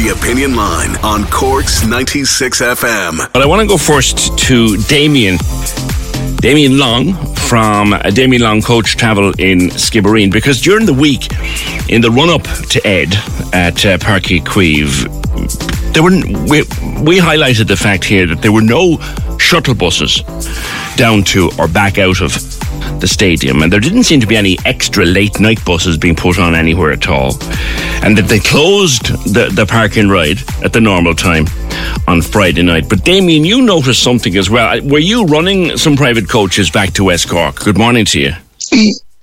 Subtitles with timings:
[0.00, 3.30] The Opinion Line on Cork's 96 FM.
[3.34, 5.36] But I want to go first to Damien.
[6.36, 11.30] Damien Long from Damien Long Coach Travel in Skibbereen because during the week,
[11.90, 13.12] in the run up to Ed
[13.52, 16.12] at uh, Uí Chaoimh, there were
[16.48, 16.62] we,
[17.04, 18.98] we highlighted the fact here that there were no
[19.38, 20.22] shuttle buses
[20.96, 22.32] down to or back out of
[23.00, 26.38] the stadium, and there didn't seem to be any extra late night buses being put
[26.38, 27.32] on anywhere at all,
[28.04, 31.46] and that they closed the, the park and ride at the normal time
[32.06, 32.88] on Friday night.
[32.88, 34.80] But Damien, you noticed something as well.
[34.82, 37.56] Were you running some private coaches back to West Cork?
[37.60, 38.32] Good morning to you.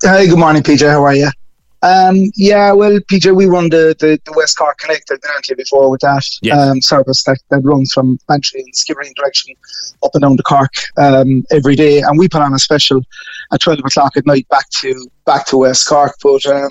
[0.04, 0.90] Hi, good morning, PJ.
[0.90, 1.30] How are you?
[1.84, 5.12] Um, yeah, well, PJ, we run the, the, the West Cork Connect.
[5.12, 8.62] I've been on to you before with that um, service that, that runs from Bantry
[8.62, 9.56] and Skibbereen direction
[10.04, 12.02] up and down to Cork um, every day.
[12.02, 13.02] And we put on a special
[13.52, 16.16] at 12 o'clock at night back to back to West Cork.
[16.22, 16.70] But um,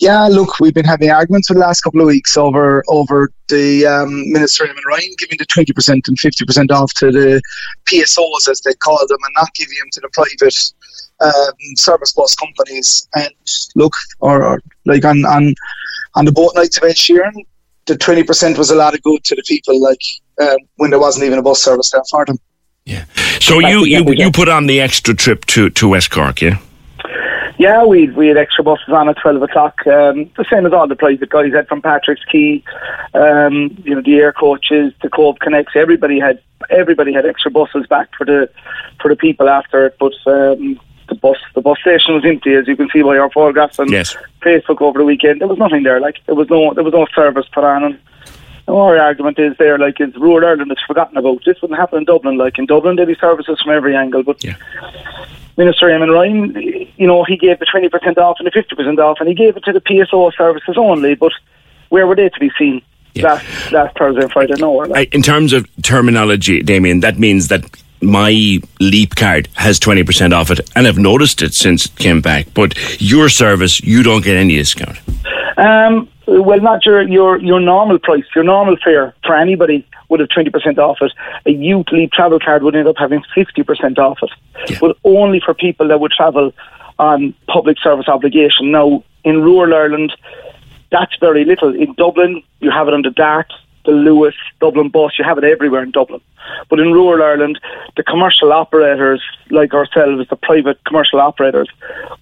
[0.00, 3.86] yeah, look, we've been having arguments for the last couple of weeks over over the
[3.86, 7.42] um, Minister Eamon Ryan giving the 20% and 50% off to the
[7.84, 10.56] PSOs, as they call them, and not giving them to the private
[11.20, 13.06] um, service bus companies.
[13.14, 13.30] And
[13.76, 15.54] look, or, or like on, on
[16.14, 17.34] on the boat nights of Ed Sheeran,
[17.84, 19.78] the twenty percent was a lot of good to the people.
[19.78, 20.00] Like
[20.40, 22.38] um, when there wasn't even a bus service there for them.
[22.86, 23.04] Yeah.
[23.38, 26.58] So you you, you put on the extra trip to, to West Cork, yeah?
[27.60, 29.86] Yeah, we we had extra buses on at twelve o'clock.
[29.86, 32.64] Um, the same as all the private guys had from Patrick's Quay,
[33.12, 35.76] um, you know, the air coaches, the Cobh Connects.
[35.76, 38.48] Everybody had everybody had extra buses back for the
[38.98, 39.96] for the people after it.
[40.00, 43.30] But um, the bus the bus station was empty, as you can see by our
[43.30, 44.16] photographs on yes.
[44.40, 45.42] Facebook over the weekend.
[45.42, 46.00] There was nothing there.
[46.00, 47.84] Like there was no there was no service put on.
[47.84, 47.98] And
[48.76, 51.44] our argument is there, like is rural Ireland is forgotten about.
[51.44, 52.38] This wouldn't happen in Dublin.
[52.38, 54.42] Like in Dublin, there'd be services from every angle, but.
[54.44, 54.56] Yeah.
[55.56, 56.54] Minister Eamon Ryan,
[56.96, 59.64] you know, he gave the 20% off and the 50% off, and he gave it
[59.64, 61.32] to the PSO services only, but
[61.90, 62.80] where were they to be seen?
[63.12, 63.24] Yeah.
[63.24, 64.86] Last, last Thursday and Friday, nowhere.
[64.86, 65.14] Like.
[65.14, 67.64] In terms of terminology, Damien, that means that
[68.00, 72.46] my Leap card has 20% off it, and I've noticed it since it came back.
[72.54, 74.98] But your service, you don't get any discount.
[75.58, 80.20] Um, Uh, well, not your, your your normal price, your normal fare for anybody would
[80.20, 81.12] have 20% off it.
[81.46, 84.30] A youth Leap travel card would end up having 50% off it,
[84.70, 84.78] Yeah.
[84.80, 86.52] but only for people that would travel
[86.98, 88.70] on public service obligation.
[88.72, 90.12] Now, in rural Ireland,
[90.90, 91.74] that's very little.
[91.74, 93.52] In Dublin, you have it under the Dart,
[93.86, 96.20] the Luas, Dublin bus, you have it everywhere in Dublin.
[96.68, 97.60] But in rural Ireland,
[97.96, 101.68] the commercial operators like ourselves, the private commercial operators,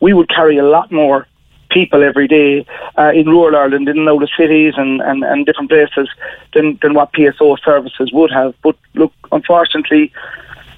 [0.01, 1.27] we would carry a lot more
[1.71, 6.09] people every day uh, in rural Ireland, in the cities and, and, and different places
[6.55, 8.55] than, than what PSO services would have.
[8.63, 10.13] But look, unfortunately,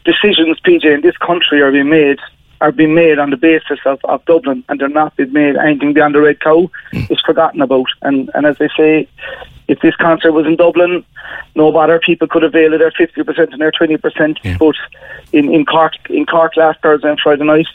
[0.04, 2.18] decisions, PJ, in this country are being made
[2.60, 5.94] are being made on the basis of, of Dublin and they're not being made anything
[5.94, 7.86] beyond the red cow is forgotten about.
[8.02, 9.08] And and as they say,
[9.68, 11.04] if this concert was in Dublin,
[11.54, 14.38] no bother, people could avail of their fifty percent and their twenty percent.
[14.42, 14.58] Yeah.
[14.58, 14.74] But
[15.32, 17.68] in, in Cork in Cork last Thursday and Friday night,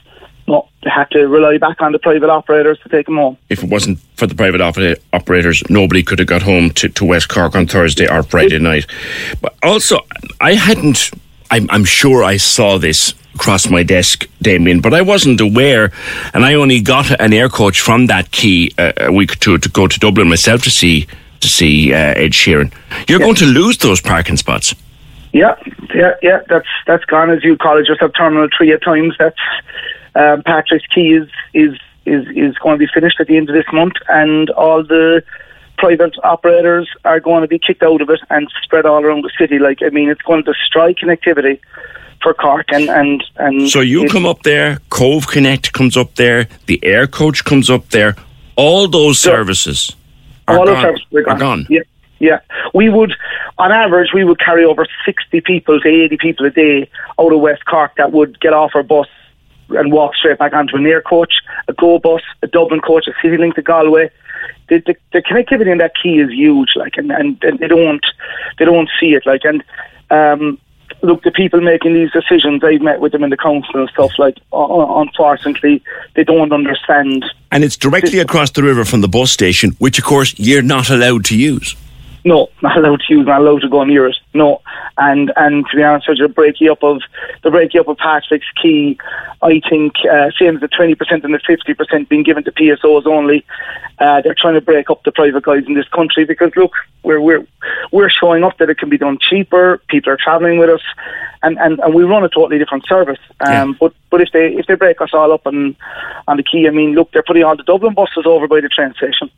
[0.48, 3.38] no, they had to rely back on the private operators to take them home.
[3.50, 7.06] If it wasn't for the private opera- operators, nobody could have got home to, to
[7.06, 8.86] West Cork on Thursday or Friday night.
[9.42, 10.02] But also,
[10.40, 11.12] I hadn't,
[11.50, 15.92] I'm, I'm sure I saw this across my desk, Damien, but I wasn't aware,
[16.34, 19.58] and I only got an air coach from that quay uh, a week or two
[19.58, 21.08] to go to Dublin myself to see
[21.42, 22.72] to see uh, Ed Sheeran.
[23.10, 24.74] You're going to lose those parking spots.
[25.34, 25.56] Yeah,
[25.94, 26.40] yeah, yeah.
[26.48, 29.16] That's that's gone as you call it, just have Terminal Three at times.
[29.20, 29.38] That's
[30.16, 33.56] um, Patrick's Quay is is is is going to be finished at the end of
[33.56, 35.24] this month, and all the
[35.78, 39.32] private operators are going to be kicked out of it and spread all around the
[39.38, 39.60] city.
[39.60, 41.60] Like I mean, it's going to destroy connectivity
[42.22, 43.70] for Cork, and and and.
[43.70, 47.90] So you come up there, Cobh Connect comes up there, the air coach comes up
[47.90, 48.16] there.
[48.56, 49.32] All those Yeah.
[49.34, 49.96] services
[50.48, 50.76] are all gone.
[50.76, 51.40] our services are gone.
[51.40, 51.68] gone.
[51.70, 51.82] Yeah,
[52.20, 52.40] yeah.
[52.74, 53.14] We would,
[53.58, 56.90] on average, we would carry over sixty people to eighty people a day
[57.20, 59.08] out of West Cork that would get off our bus
[59.70, 61.36] and walk straight back onto an air coach,
[61.68, 64.10] a go bus, a Dublin coach, a City Link to Galway.
[64.70, 68.06] The, the, the connectivity in that quay is huge, like, and, and, and they don't
[68.58, 69.64] they don't see it, like, and
[70.10, 70.60] um,
[71.02, 74.12] look, the people making these decisions, I've met with them in the council and stuff,
[74.18, 75.84] like, uh, unfortunately,
[76.16, 80.06] they don't understand And it's directly across the river from the bus station, which of
[80.06, 81.76] course you're not allowed to use.
[82.26, 84.18] No, not allowed to use, not allowed to go near it.
[84.34, 84.62] No,
[84.98, 87.02] and and to be honest with you, the breaking up of
[87.44, 88.98] the breaking up of Patrick's Quay,
[89.44, 92.52] I think uh, same as the twenty percent and the fifty percent being given to
[92.52, 93.46] PSOs only.
[94.00, 96.74] Uh, they're trying to break up the private guys in this country because look,
[97.04, 97.46] we're we're
[97.92, 99.80] we're showing up that it can be done cheaper.
[99.88, 100.82] People are travelling with us,
[101.44, 103.20] and, and, and we run a totally different service.
[103.40, 103.74] Um, Yeah.
[103.80, 105.76] But but if they if they break us all up on
[106.28, 108.70] on the quay, I mean, look, they're putting all the Dublin buses over by the
[108.70, 109.30] train station.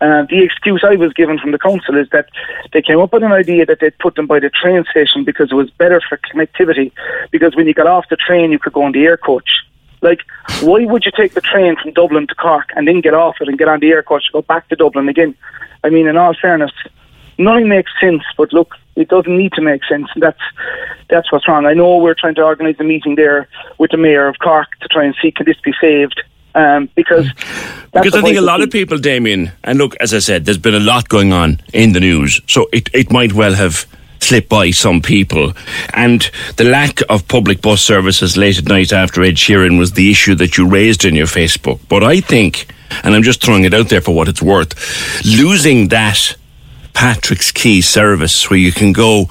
[0.00, 2.28] Uh, the excuse I was given from the council is that
[2.72, 5.52] they came up with an idea that they'd put them by the train station because
[5.52, 6.92] it was better for connectivity.
[7.30, 9.50] Because when you got off the train, you could go on the air coach.
[10.02, 10.20] Like,
[10.62, 13.48] why would you take the train from Dublin to Cork and then get off it
[13.48, 15.34] and get on the air coach to go back to Dublin again?
[15.84, 16.72] I mean, in all fairness,
[17.38, 18.22] nothing makes sense.
[18.36, 20.08] But look, it doesn't need to make sense.
[20.16, 20.40] That's
[21.08, 21.66] that's what's wrong.
[21.66, 24.88] I know we're trying to organise a meeting there with the mayor of Cork to
[24.88, 26.22] try and see can this be saved.
[26.54, 27.28] Um, because
[27.92, 30.74] because I think a lot of people, Damien, and look, as I said, there's been
[30.74, 33.86] a lot going on in the news, so it, it might well have
[34.20, 35.52] slipped by some people.
[35.94, 40.10] And the lack of public bus services late at night after Ed Sheeran was the
[40.10, 41.80] issue that you raised in your Facebook.
[41.88, 45.88] But I think, and I'm just throwing it out there for what it's worth, losing
[45.88, 46.36] that
[46.92, 49.26] Patrick's Quay service where you can go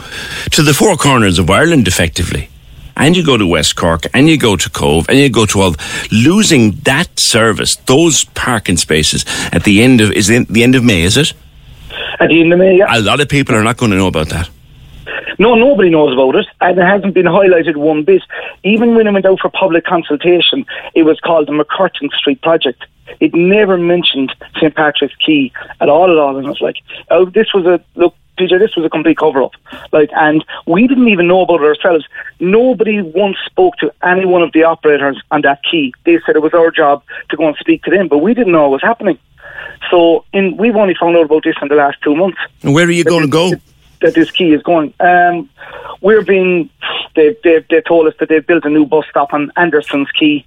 [0.52, 2.49] to the four corners of Ireland effectively
[3.00, 5.62] and you go to West Cork and you go to Cobh and you go to
[5.62, 5.76] all
[6.12, 10.84] losing that service, those parking spaces at the end of is it the end of
[10.84, 11.34] May, is it?
[12.20, 12.86] At the end of May, yeah.
[12.90, 14.50] A lot of people are not going to know about that.
[15.40, 18.22] No, nobody knows about it, and it hasn't been highlighted one bit.
[18.64, 22.84] Even when it went out for public consultation, it was called the MacCurtain Street Project.
[23.22, 26.12] It never mentioned St Patrick's Quay at all.
[26.12, 26.78] At all, and it's like,
[27.10, 28.16] oh, this was a look.
[28.40, 29.52] PJ, this was a complete cover up.
[29.92, 32.06] Like, and we didn't even know about it ourselves.
[32.40, 35.92] Nobody once spoke to any one of the operators on that quay.
[36.06, 38.54] They said it was our job to go and speak to them, but we didn't
[38.54, 39.20] know what was happening.
[39.90, 42.40] So, in, we've only found out about this in the last two months.
[42.64, 43.52] And where are you going to go?
[44.02, 44.94] That this quay is going.
[45.02, 45.50] Um,
[46.02, 46.70] we're being.
[47.16, 50.46] They they they told us that they've built a new bus stop on Anderson's Quay.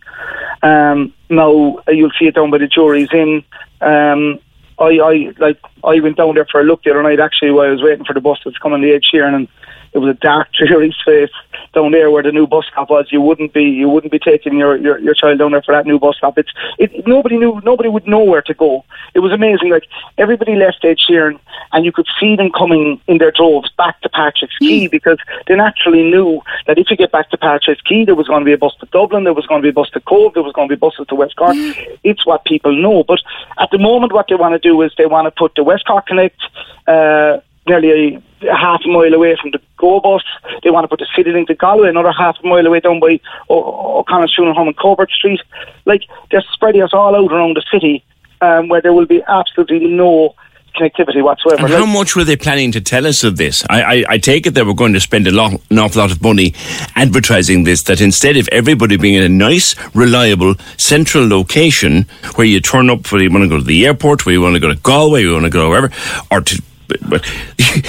[0.62, 3.45] Um, now you'll see it down by the Jurys Inn.
[3.83, 4.38] Um,
[4.79, 7.67] I, I like I went down there for a look the other night actually while
[7.67, 9.49] I was waiting for the bus come on the edge here and
[9.93, 11.31] it was a dark dreary space
[11.75, 13.06] down there where the new bus stop was.
[13.11, 15.87] You wouldn't be you wouldn't be taking your, your, your child down there for that
[15.87, 16.39] new bus stop.
[16.39, 18.85] It's it, nobody knew nobody would know where to go.
[19.15, 19.71] It was amazing.
[19.71, 19.85] Like
[20.19, 21.39] everybody left Ed Sheeran
[21.73, 25.56] and you could see them coming in their droves back to Patrick's Quay because they
[25.56, 28.53] naturally knew that if you get back to Patrick's Quay there was going to be
[28.53, 30.53] a bus to Dublin, there was going to be a bus to Cobh, there was
[30.53, 31.56] going to be buses to West Cork.
[32.05, 33.05] It's what people know.
[33.05, 33.21] But
[33.59, 35.87] at the moment what they want to do is they want to put the West
[35.87, 36.41] Cork Connect
[36.87, 40.23] uh, nearly half a mile away from the Go bus.
[40.62, 43.00] They want to put the City Link to Galway, another half a mile away down
[43.00, 45.41] by O'Connell Street Home and Colbert Street.
[45.85, 48.05] Like, they're spreading us all out around the city
[48.41, 50.35] um, where there will be absolutely no
[50.77, 51.67] connectivity whatsoever.
[51.67, 53.65] And how much were they planning to tell us of this?
[53.69, 56.11] I, I, I take it they were going to spend a lot, an awful lot
[56.11, 56.55] of money
[56.97, 62.06] advertising this, that instead of everybody being in a nice, reliable, central location
[62.37, 64.55] where you turn up where you want to go to the airport, where you want
[64.55, 65.91] to go to Galway, you want to go wherever,
[66.31, 66.62] or to
[67.09, 67.27] but,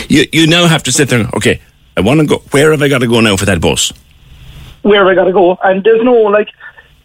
[0.10, 1.28] you, you now have to sit there.
[1.36, 1.60] Okay,
[1.98, 2.38] I want to go.
[2.52, 3.92] Where have I got to go now for that bus?
[4.84, 5.58] Where have I got to go?
[5.64, 6.50] And there's no like,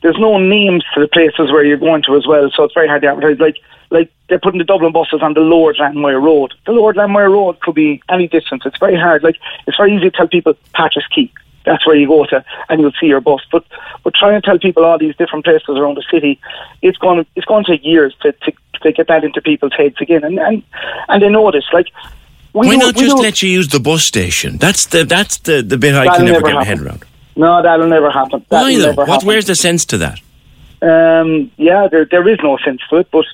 [0.03, 2.51] there's no names to the places where you're going to as well.
[2.55, 3.39] So it's very hard to advertise.
[3.39, 3.57] Like,
[3.91, 6.55] like they're putting the Dublin buses on the Lower Glanmire Road.
[6.67, 8.63] The Lower Glanmire Road could be any distance.
[8.67, 9.23] It's very hard.
[9.23, 9.37] Like,
[9.67, 11.33] it's very easy to tell people Patrick's Quay.
[11.65, 13.43] That's where you go to, and you'll see your bus.
[13.53, 13.65] But
[14.03, 16.41] but trying to tell people all these different places around the city,
[16.81, 18.53] it's going it's going to take years to, to
[18.83, 20.63] to get that into people's heads again, and and,
[21.09, 21.65] and they this.
[21.73, 21.89] Like,
[22.53, 24.57] why not just let you use the bus station?
[24.57, 27.05] That's the that's the, the bit I can never, get my head around.
[27.37, 28.45] No, that'll never happen.
[28.49, 29.05] That'll why though?
[29.05, 29.25] What?
[29.25, 30.21] Where's the sense to that?
[30.81, 33.09] Um, yeah, there there is no sense to it.
[33.11, 33.25] But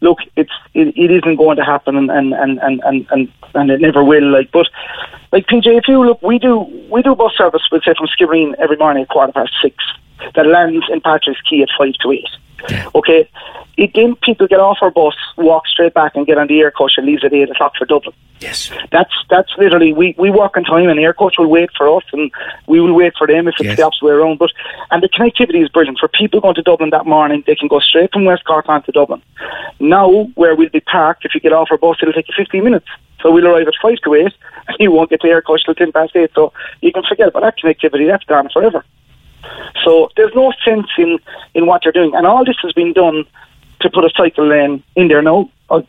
[0.00, 3.70] look, it's it, it isn't going to happen, and and, and, and, and, and and
[3.70, 4.30] it never will.
[4.30, 4.66] Like, but
[5.32, 8.54] like PJ, if you look, we do we do bus service, we'll say from Skibbereen
[8.58, 9.76] every morning at quarter past six.
[10.34, 12.28] That lands in Patrick's Quay at five to eight.
[12.94, 13.28] Okay,
[13.76, 16.70] it, then people get off our bus, walk straight back, and get on the air
[16.70, 18.14] coach and leaves at eight o'clock for Dublin.
[18.40, 21.70] Yes, that's that's literally we we walk on time, and the air coach will wait
[21.76, 22.30] for us, and
[22.66, 23.76] we will wait for them if it's yes.
[23.76, 24.38] the opposite way around.
[24.38, 24.50] But
[24.90, 27.44] and the connectivity is brilliant for people going to Dublin that morning.
[27.46, 29.22] They can go straight from West Cork on to Dublin.
[29.78, 32.64] Now, where we'll be parked, if you get off our bus, it'll take you fifteen
[32.64, 32.86] minutes.
[33.22, 34.32] So we'll arrive at five to eight,
[34.68, 36.30] and you won't get the air coach till ten past eight.
[36.34, 38.06] So you can forget about that connectivity.
[38.06, 38.84] That's gone forever.
[39.84, 41.18] So there's no sense in,
[41.54, 42.14] in what they're doing.
[42.14, 43.24] And all this has been done
[43.80, 45.50] to put a cycle lane in there now.
[45.68, 45.82] Uh,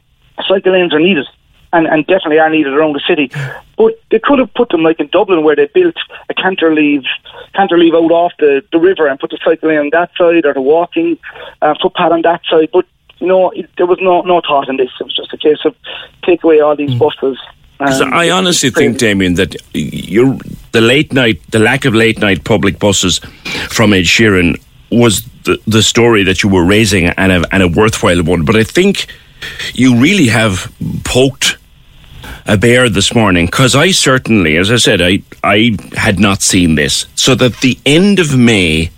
[0.47, 1.27] cycle lanes are needed
[1.73, 3.31] and, and definitely are needed around the city.
[3.77, 5.95] But they could have put them like in Dublin where they built
[6.29, 7.07] a cantilever,
[7.53, 10.53] cantilever out off the, the river and put the cycle lane on that side or
[10.53, 11.17] the walking
[11.61, 12.69] uh, footpath on that side.
[12.71, 12.85] But
[13.19, 14.89] you know, it, there was no no thought in this.
[14.99, 15.75] It was just a case of
[16.23, 16.99] take away all these mm.
[16.99, 17.39] buses
[17.81, 20.37] um, I honestly think, Damien, that you're,
[20.71, 23.19] the late night, the lack of late night public buses
[23.69, 24.61] from Ed Sheeran
[24.91, 28.45] was the, the story that you were raising and a, and a worthwhile one.
[28.45, 29.07] But I think
[29.73, 30.71] you really have
[31.03, 31.57] poked
[32.45, 36.75] a bear this morning because I certainly, as I said, I I had not seen
[36.75, 37.05] this.
[37.15, 38.91] So that the end of May,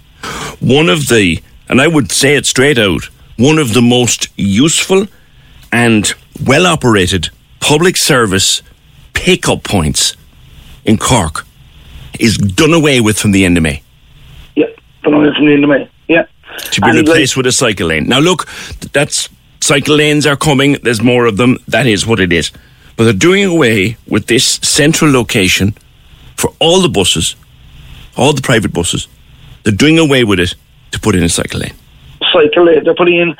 [0.60, 3.06] one of the, and I would say it straight out,
[3.38, 5.08] one of the most useful
[5.72, 6.14] and
[6.46, 8.62] well operated public service
[9.14, 10.16] pickup points
[10.86, 11.46] in Cork
[12.20, 13.82] is done away with from the end of May.
[14.56, 14.68] Yeah,
[15.04, 15.90] done away from the end of May.
[16.08, 16.26] Yeah.
[16.72, 18.08] To be and replaced like, with a cycle lane.
[18.08, 18.48] Now, look,
[18.92, 19.30] that's
[19.62, 20.74] cycle lanes are coming.
[20.84, 21.58] There's more of them.
[21.68, 22.52] That is what it is.
[22.96, 25.74] But they're doing away with this central location
[26.36, 27.36] for all the buses,
[28.16, 29.08] all the private buses.
[29.64, 30.54] They're doing away with it
[30.92, 31.74] to put in a cycle lane.
[32.32, 32.84] Cycle lane.
[32.84, 33.36] They're putting in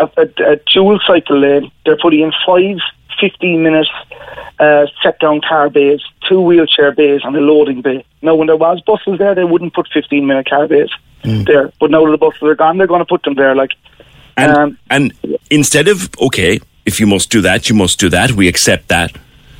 [0.00, 1.70] a, a, a dual cycle lane.
[1.84, 2.78] They're putting in five
[3.20, 3.86] 15 minute
[4.58, 8.04] uh, set down car bays, two wheelchair bays, and a loading bay.
[8.22, 10.90] Now, when there was buses there, they wouldn't put 15 minute car bays
[11.24, 11.46] mm.
[11.46, 11.72] there.
[11.80, 13.54] But now that the buses are gone, they're going to put them there.
[13.54, 13.72] Like,
[14.36, 15.12] and, um, and
[15.50, 18.32] instead of okay, if you must do that, you must do that.
[18.32, 19.16] We accept that.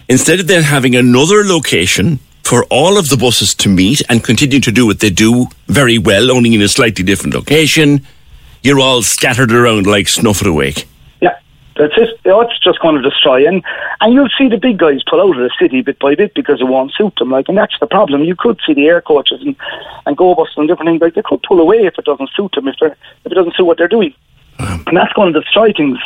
[0.08, 4.58] Instead of then having another location for all of the buses to meet and continue
[4.58, 8.04] to do what they do very well, only in a slightly different location,
[8.62, 10.88] you're all scattered around like snuff at a wake.
[11.80, 12.20] That's it.
[12.26, 13.48] it's just oh, going to destroy.
[13.48, 13.64] And,
[14.02, 16.60] and you'll see the big guys pull out of the city bit by bit because
[16.60, 17.30] it won't suit them.
[17.30, 18.22] Like, and that's the problem.
[18.22, 19.56] You could see the air coaches and,
[20.04, 21.00] and go buses and different things.
[21.00, 22.92] Like, they could pull away if it doesn't suit them, if, if
[23.24, 24.12] it doesn't suit what they're doing.
[24.58, 24.84] Um.
[24.88, 25.98] And that's going to destroy things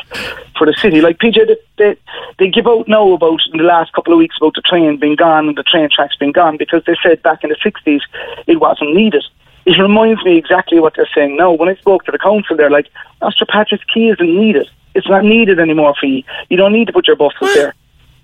[0.57, 1.01] for the city.
[1.01, 1.97] Like PJ, they, they,
[2.39, 5.17] they give out now about in the last couple of weeks about the train being
[5.17, 8.03] gone and the train tracks being gone because they said back in the 60s
[8.47, 9.25] it wasn't needed.
[9.67, 11.51] It reminds me exactly what they're saying now.
[11.51, 12.89] When I spoke to the council, they're like,
[13.21, 14.69] Master Patrick's Quay isn't needed.
[14.95, 16.23] It's not needed anymore for you.
[16.49, 17.55] You don't need to put your buses what?
[17.55, 17.75] there.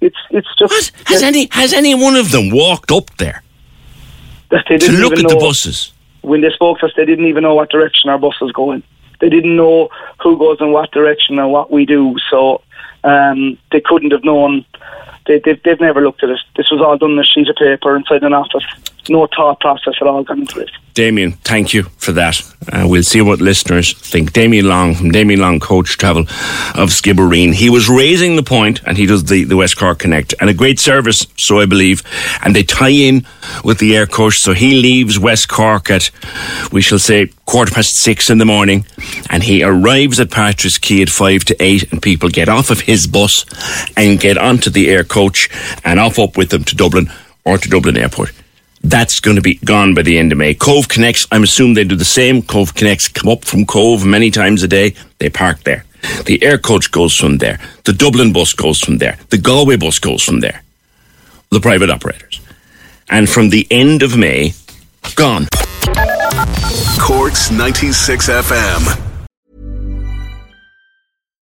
[0.00, 1.09] It's it's just what?
[1.09, 3.43] has any has any one of them walked up there
[4.50, 5.93] to look at the buses?
[6.23, 8.83] When they spoke to us, they didn't even know what direction our bus was going.
[9.21, 9.89] They didn't know
[10.23, 12.17] who goes in what direction and what we do.
[12.31, 12.62] So
[13.05, 14.65] um, they couldn't have known.
[15.27, 16.41] They, they've, they've never looked at it.
[16.57, 18.65] This was all done on a sheet of paper inside an office
[19.09, 20.71] no thought process at all gone into it.
[20.95, 22.42] Damien, thank you for that.
[22.73, 24.33] Uh, we'll see what listeners think.
[24.33, 27.54] Damien Long from Damien Long Coach Travel of Skibbereen.
[27.54, 30.54] He was raising the point, and he does the, the West Cork Connect, and a
[30.54, 32.02] great service, so I believe.
[32.45, 33.25] And they tie in
[33.64, 36.11] with the air coach, so he leaves West Cork at,
[36.73, 38.85] we shall say, quarter past six in the morning,
[39.30, 42.80] and he arrives at Patrick's Quay at five to eight, and people get off of
[42.80, 43.47] his bus
[43.97, 45.49] and get onto the air coach
[45.85, 47.11] and off up with them to Dublin
[47.45, 48.33] or to Dublin Airport.
[48.83, 50.55] That's going to be gone by the end of May.
[50.55, 52.43] Cobh Connects, I'm assuming they do the same.
[52.43, 54.95] Cove Connects come up from Cove many times a day.
[55.19, 55.85] They park there.
[56.25, 57.61] The air coach goes from there.
[57.85, 59.19] The Dublin bus goes from there.
[59.29, 60.63] The Galway bus goes from there.
[61.51, 62.41] The private operators.
[63.11, 64.55] And from the end of May,
[65.15, 65.47] gone.
[66.99, 69.10] Corks 96 FM.